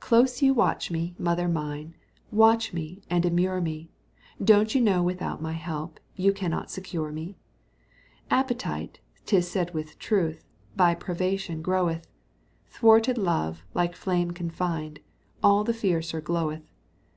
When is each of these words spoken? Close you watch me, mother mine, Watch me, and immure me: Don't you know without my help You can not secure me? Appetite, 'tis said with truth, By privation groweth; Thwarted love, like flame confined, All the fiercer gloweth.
Close 0.00 0.42
you 0.42 0.52
watch 0.52 0.90
me, 0.90 1.14
mother 1.16 1.46
mine, 1.46 1.94
Watch 2.32 2.72
me, 2.72 3.02
and 3.08 3.24
immure 3.24 3.60
me: 3.60 3.88
Don't 4.42 4.74
you 4.74 4.80
know 4.80 5.00
without 5.00 5.40
my 5.40 5.52
help 5.52 6.00
You 6.16 6.32
can 6.32 6.50
not 6.50 6.72
secure 6.72 7.12
me? 7.12 7.36
Appetite, 8.32 8.98
'tis 9.26 9.48
said 9.48 9.72
with 9.72 9.96
truth, 10.00 10.42
By 10.74 10.96
privation 10.96 11.62
groweth; 11.62 12.08
Thwarted 12.66 13.16
love, 13.16 13.62
like 13.72 13.94
flame 13.94 14.32
confined, 14.32 14.98
All 15.40 15.62
the 15.62 15.72
fiercer 15.72 16.20
gloweth. 16.20 16.66